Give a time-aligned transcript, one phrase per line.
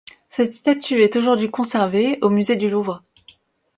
[0.29, 3.03] Cette statue est aujourd'hui conservée au Musée du Louvre.